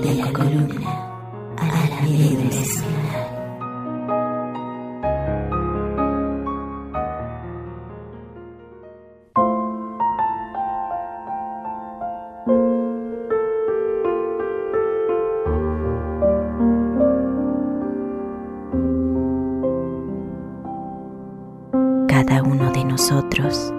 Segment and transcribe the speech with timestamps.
[0.00, 0.90] de la columna
[1.56, 1.88] a la
[22.06, 23.72] Cada uno de nosotros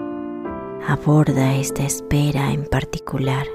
[0.86, 3.46] aborda esta espera en particular.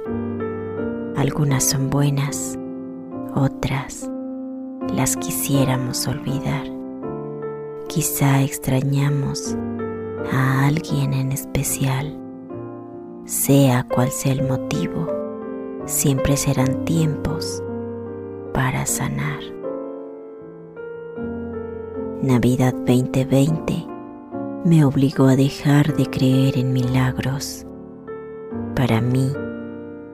[1.16, 2.60] Algunas son buenas,
[3.36, 4.10] otras
[4.94, 6.64] las quisiéramos olvidar.
[7.88, 9.58] Quizá extrañamos
[10.32, 12.18] a alguien en especial.
[13.26, 15.08] Sea cual sea el motivo,
[15.86, 17.64] siempre serán tiempos
[18.54, 19.40] para sanar.
[22.22, 23.88] Navidad 2020
[24.66, 27.66] me obligó a dejar de creer en milagros.
[28.76, 29.32] Para mí,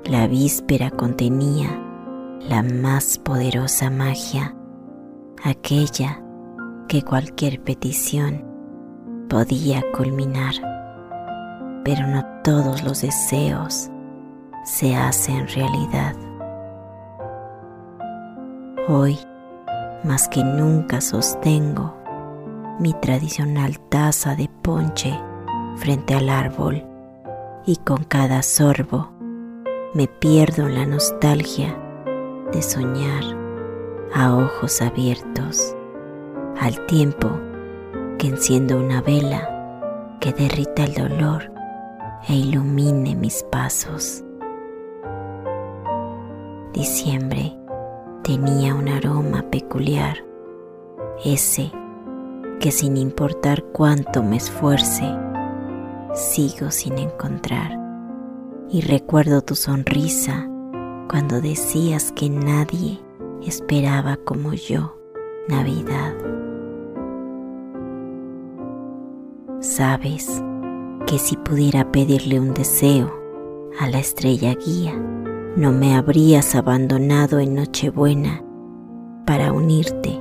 [0.06, 1.70] la víspera contenía
[2.42, 4.56] la más poderosa magia,
[5.44, 6.22] aquella
[6.88, 8.44] que cualquier petición
[9.30, 10.54] podía culminar.
[11.86, 13.90] Pero no todos los deseos
[14.66, 16.16] se hacen realidad.
[18.88, 19.18] Hoy,
[20.04, 21.96] más que nunca sostengo
[22.80, 25.18] mi tradicional taza de ponche
[25.76, 26.84] frente al árbol
[27.66, 29.21] y con cada sorbo
[29.94, 31.78] me pierdo en la nostalgia
[32.54, 33.24] de soñar
[34.14, 35.76] a ojos abiertos
[36.62, 37.30] al tiempo
[38.18, 41.52] que enciendo una vela que derrita el dolor
[42.30, 44.24] e ilumine mis pasos.
[46.72, 47.58] Diciembre
[48.24, 50.24] tenía un aroma peculiar,
[51.26, 51.70] ese
[52.62, 55.04] que sin importar cuánto me esfuerce,
[56.14, 57.81] sigo sin encontrar.
[58.74, 60.50] Y recuerdo tu sonrisa
[61.10, 63.02] cuando decías que nadie
[63.46, 64.98] esperaba como yo
[65.50, 66.16] Navidad.
[69.60, 70.42] Sabes
[71.06, 73.14] que si pudiera pedirle un deseo
[73.78, 74.98] a la estrella guía,
[75.58, 78.42] no me habrías abandonado en Nochebuena
[79.26, 80.18] para unirte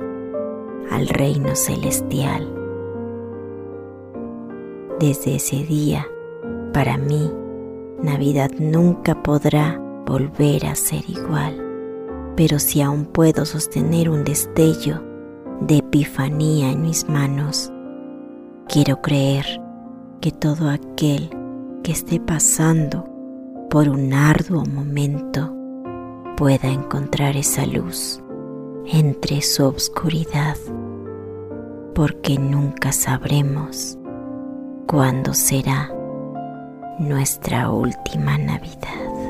[0.91, 2.53] al reino celestial.
[4.99, 6.05] Desde ese día,
[6.73, 7.31] para mí,
[8.03, 11.61] Navidad nunca podrá volver a ser igual,
[12.35, 15.03] pero si aún puedo sostener un destello
[15.61, 17.71] de epifanía en mis manos,
[18.67, 19.45] quiero creer
[20.19, 21.29] que todo aquel
[21.83, 23.05] que esté pasando
[23.69, 25.55] por un arduo momento
[26.37, 28.21] pueda encontrar esa luz
[28.85, 30.57] entre su obscuridad
[31.93, 33.97] porque nunca sabremos
[34.87, 35.91] cuándo será
[37.01, 39.20] nuestra última Navidad.